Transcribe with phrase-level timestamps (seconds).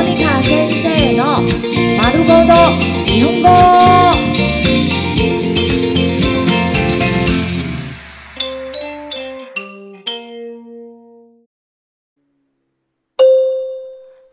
[0.00, 1.42] モニカ先生の
[1.98, 2.54] 丸ごと
[3.04, 3.48] 日本語。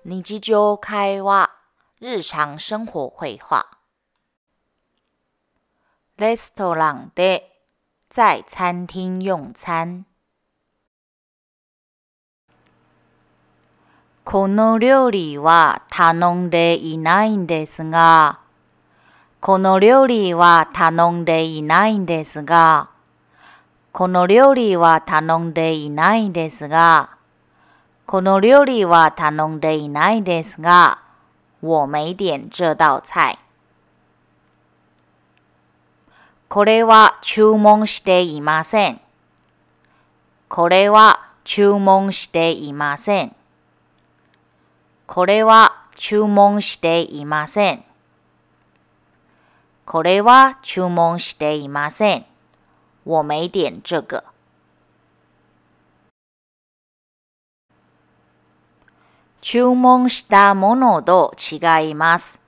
[0.06, 1.52] 日常会話、
[2.00, 3.68] 日常生活会話。
[6.18, 7.60] レストランで、
[8.10, 10.07] 在餐廳用餐。
[14.30, 18.42] この料理は頼んでいないんですが、
[19.40, 22.90] この料理は頼んでいないんですが、
[23.94, 27.12] この料理は頼んでいないんですが、
[28.06, 31.00] この料理は頼んでいないですが、
[31.62, 33.40] 我没点这道菜。
[36.50, 39.00] これは注文していません。
[40.50, 43.37] これは注文していません。
[45.08, 47.86] これは注文していません。
[49.86, 52.26] これは注文していません。
[53.06, 54.26] 我没点这个。
[59.40, 62.42] 注文したものと違います。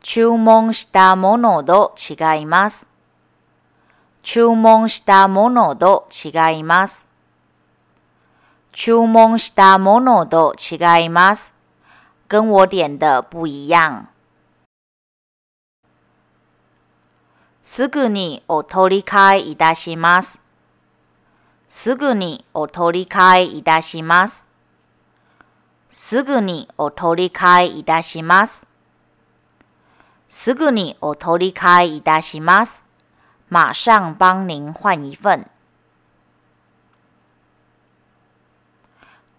[0.00, 2.86] 注文したものと違います。
[4.22, 7.11] 注文したものと違います。
[8.72, 11.54] 注文したものと違います。
[12.26, 14.08] 跟我点的不一样。
[17.62, 20.40] すぐにお取り替えいたします。
[21.68, 24.46] すぐにお取り替えいたします。
[25.90, 28.66] すぐにお取り替えいたします。
[30.26, 32.84] すぐにお取り替えいたします。
[33.50, 35.51] 马上帮您换一份。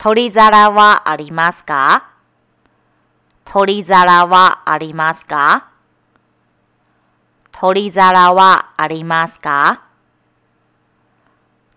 [0.04, 2.10] 取り皿はありますか？
[3.46, 5.70] 取り皿はありますか？
[7.54, 9.84] 取り皿はありますか？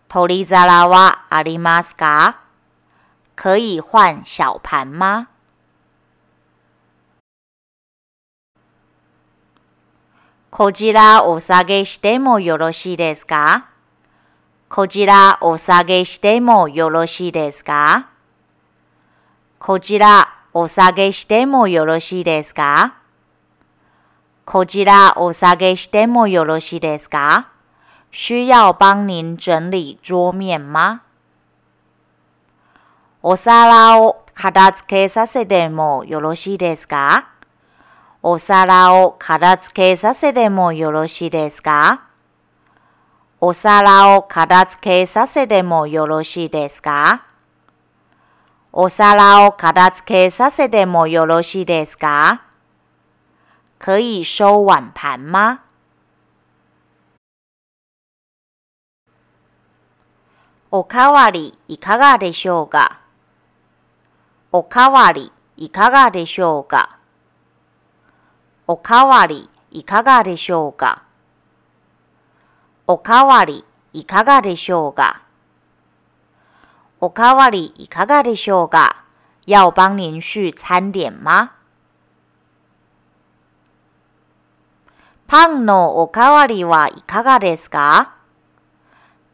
[0.08, 2.40] 取り皿はありますか？
[3.36, 5.28] 可以换小盘吗？
[10.50, 13.68] こちらお下げしてもよろしいですか？
[14.68, 18.08] こちらお下げしてもよろしいですか？
[19.66, 22.98] こちらお下げしてもよろしいですか？
[24.44, 27.48] こちらお下げしてもよろしいですか？
[28.12, 31.00] 需要帮您整理桌面吗？
[33.24, 37.30] お皿を片付けさせてもよろしいですか？
[38.22, 42.04] お皿を片付けさせてもよろしいですか？
[43.40, 47.26] お皿を片付けさせてもよろしいですか？
[48.78, 52.42] お皿を片付けさせてもよろしいですか？
[53.78, 55.60] 可以收碗盘吗？
[60.70, 63.00] おかわりいかがでしょうか？
[64.52, 66.98] おかわりいかがでしょうか？
[68.66, 71.02] おかわりいかがでしょうか？
[72.86, 73.64] おかわり
[73.94, 75.22] いかがでしょうか？
[77.00, 79.04] おかわりいかがでしょうか？
[79.46, 81.50] 要帮您续餐点吗？
[85.26, 88.14] パンのおかわりはいかがですか？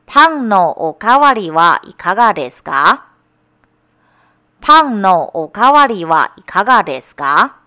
[0.07, 3.07] パンのおかわりはいかがですか？
[4.61, 7.59] パンのおかわりはいかがですか？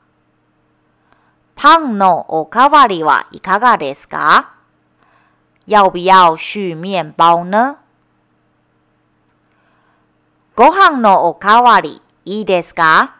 [1.55, 4.55] パンのおかわりはいかがですか？
[5.67, 7.77] 要不要续面包呢？
[10.57, 13.17] ご飯のおかわりいいですか？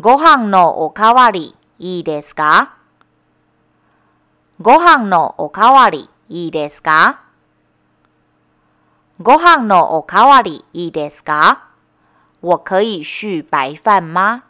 [0.00, 2.76] ご飯のおかわりいいですか？
[4.62, 7.20] ご飯のおかわりいいですか？
[9.20, 11.68] ご飯のおかわりいいですか？
[12.40, 14.44] 我可以续白饭吗？